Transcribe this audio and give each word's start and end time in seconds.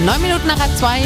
Neun 0.00 0.22
Minuten 0.22 0.46
nach 0.46 0.60
halb 0.60 0.76
zwei. 0.76 1.00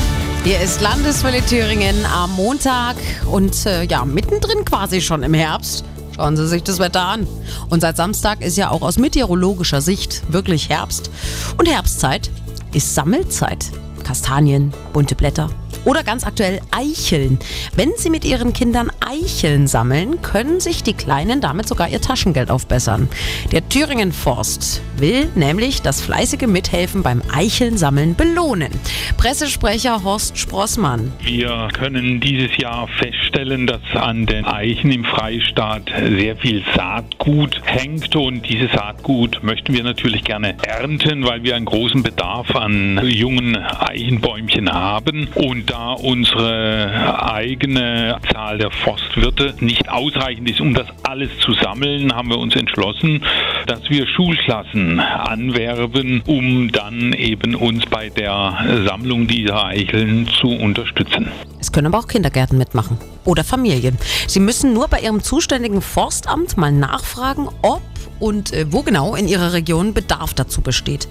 Hier 0.45 0.61
ist 0.61 0.83
Landeswelle 0.83 1.41
Thüringen 1.47 2.05
am 2.05 2.31
Montag 2.33 2.97
und 3.31 3.65
äh, 3.65 3.85
ja, 3.85 4.05
mittendrin 4.05 4.67
quasi 4.67 5.01
schon 5.01 5.23
im 5.23 5.33
Herbst. 5.33 5.83
Schauen 6.15 6.37
Sie 6.37 6.47
sich 6.47 6.63
das 6.63 6.79
Wetter 6.79 7.01
an. 7.01 7.27
Und 7.71 7.81
seit 7.81 7.97
Samstag 7.97 8.43
ist 8.43 8.59
ja 8.59 8.71
auch 8.71 8.83
aus 8.83 8.99
meteorologischer 8.99 9.81
Sicht 9.81 10.31
wirklich 10.31 10.69
Herbst. 10.69 11.11
Und 11.57 11.71
Herbstzeit 11.71 12.31
ist 12.75 12.95
Sammelzeit. 12.95 13.71
Kastanien, 14.05 14.75
bunte 14.93 15.15
Blätter, 15.15 15.49
oder 15.85 16.05
ganz 16.05 16.25
aktuell 16.25 16.61
Eicheln. 16.71 17.39
Wenn 17.75 17.93
Sie 17.97 18.11
mit 18.11 18.25
Ihren 18.25 18.53
Kindern 18.53 18.91
Eicheln 19.01 19.67
sammeln, 19.67 20.23
können 20.23 20.61
sich 20.61 20.83
die 20.83 20.95
Kleinen 20.95 21.41
damit 21.41 21.67
sogar 21.69 21.89
ihr 21.89 22.01
Taschengeld 22.01 22.51
aufbessern. 22.51 23.09
Der 23.51 23.69
Thüringen 23.69 24.13
Forst 24.13 24.83
will 24.97 25.29
nämlich 25.35 25.83
das 25.83 26.01
fleißige 26.01 26.47
Mithelfen 26.47 27.03
beim 27.03 27.23
Eicheln 27.35 27.77
sammeln 27.77 28.15
belohnen. 28.15 28.71
Pressesprecher 29.17 30.05
Horst 30.05 30.39
Sprossmann. 30.39 31.13
Wir 31.21 31.69
können 31.73 32.21
dieses 32.21 32.57
Jahr 32.57 32.89
feststellen, 32.89 33.67
dass 33.67 33.81
an 33.95 34.27
den 34.27 34.45
Eichen 34.45 34.93
im 34.93 35.05
Freistaat 35.05 35.91
sehr 36.17 36.37
viel 36.37 36.63
Saatgut 36.77 37.61
hängt 37.65 38.15
und 38.15 38.49
dieses 38.49 38.71
Saatgut 38.73 39.43
möchten 39.43 39.73
wir 39.75 39.83
natürlich 39.83 40.25
gerne 40.25 40.55
ernten, 40.63 41.25
weil 41.25 41.43
wir 41.43 41.57
einen 41.57 41.65
großen 41.65 42.03
Bedarf 42.03 42.55
an 42.55 43.01
jungen 43.05 43.57
Eichenbäumchen 43.57 44.73
haben 44.73 45.29
und 45.35 45.72
da 45.73 45.93
unsere 45.93 47.33
eigene 47.33 48.19
Zahl 48.31 48.59
der 48.59 48.71
Forstwirte 48.71 49.55
nicht 49.61 49.89
ausreichend 49.89 50.51
ist, 50.51 50.61
um 50.61 50.75
das 50.75 50.87
alles 51.03 51.31
zu 51.39 51.55
sammeln, 51.55 52.15
haben 52.15 52.29
wir 52.29 52.39
uns 52.39 52.55
entschlossen, 52.55 53.25
dass 53.67 53.89
wir 53.89 54.07
Schulklassen 54.07 55.01
anwerben, 55.01 56.23
um 56.27 56.71
dann 56.73 57.13
eben 57.13 57.55
uns 57.55 57.87
bei 57.87 58.09
der 58.09 58.85
Sammlung 58.87 59.27
dieser 59.27 59.67
Eicheln 59.67 60.29
zu 60.41 60.49
unterstützen. 60.49 61.29
Es 61.61 61.73
können 61.73 61.89
aber 61.89 61.99
auch 61.99 62.09
Kindergärten 62.09 62.59
mitmachen 62.59 62.99
oder 63.25 63.45
Familien. 63.45 63.97
Sie 64.27 64.41
müssen 64.41 64.73
nur 64.73 64.89
bei 64.89 65.01
Ihrem 65.01 65.23
zuständigen 65.23 65.81
Forstamt 65.81 66.57
mal 66.57 66.73
nachfragen, 66.73 67.49
ob 67.63 67.83
und 68.19 68.53
äh, 68.53 68.67
wo 68.71 68.83
genau 68.83 69.15
in 69.15 69.27
Ihrer 69.29 69.53
Region 69.53 69.95
Bedarf 69.95 70.35
dazu 70.35 70.61
besteht 70.61 71.09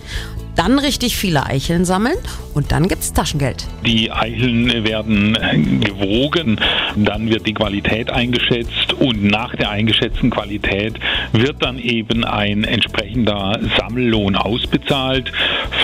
dann 0.55 0.79
richtig 0.79 1.17
viele 1.17 1.45
Eicheln 1.45 1.85
sammeln 1.85 2.17
und 2.53 2.71
dann 2.71 2.87
gibt 2.87 3.01
es 3.01 3.13
Taschengeld. 3.13 3.65
Die 3.85 4.11
Eicheln 4.11 4.83
werden 4.83 5.37
gewogen, 5.81 6.59
dann 6.95 7.29
wird 7.29 7.47
die 7.47 7.53
Qualität 7.53 8.09
eingeschätzt 8.09 8.93
und 8.99 9.23
nach 9.23 9.55
der 9.55 9.69
eingeschätzten 9.69 10.29
Qualität 10.29 10.99
wird 11.31 11.63
dann 11.63 11.79
eben 11.79 12.25
ein 12.41 12.63
entsprechender 12.63 13.59
Sammellohn 13.77 14.35
ausbezahlt 14.35 15.31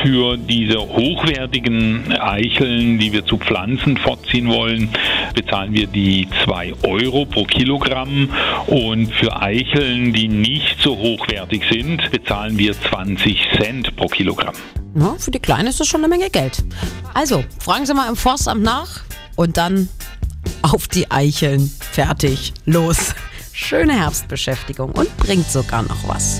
für 0.01 0.37
diese 0.37 0.79
hochwertigen 0.79 2.11
Eicheln, 2.13 2.97
die 2.97 3.13
wir 3.13 3.25
zu 3.25 3.37
Pflanzen 3.37 3.97
fortziehen 3.97 4.47
wollen, 4.47 4.89
bezahlen 5.35 5.73
wir 5.73 5.85
die 5.85 6.27
2 6.43 6.73
Euro 6.83 7.25
pro 7.25 7.43
Kilogramm 7.45 8.29
und 8.65 9.13
für 9.13 9.39
Eicheln, 9.39 10.13
die 10.13 10.27
nicht 10.27 10.77
so 10.81 10.97
hochwertig 10.97 11.63
sind, 11.69 12.09
bezahlen 12.09 12.57
wir 12.57 12.73
20 12.73 13.37
Cent 13.57 13.95
pro 13.95 14.07
Kilogramm. 14.07 14.55
Na, 14.95 15.15
für 15.19 15.31
die 15.31 15.39
Kleinen 15.39 15.67
ist 15.67 15.79
das 15.79 15.87
schon 15.87 16.01
eine 16.01 16.07
Menge 16.07 16.31
Geld. 16.31 16.63
Also, 17.13 17.43
fragen 17.59 17.85
Sie 17.85 17.93
mal 17.93 18.09
im 18.09 18.15
Forstamt 18.15 18.63
nach 18.63 19.01
und 19.35 19.57
dann 19.57 19.89
auf 20.63 20.87
die 20.87 21.11
Eicheln. 21.11 21.71
Fertig. 21.91 22.53
Los. 22.65 23.13
Schöne 23.59 23.93
Herbstbeschäftigung 23.93 24.91
und 24.91 25.17
bringt 25.17 25.49
sogar 25.49 25.81
noch 25.81 26.07
was. 26.07 26.39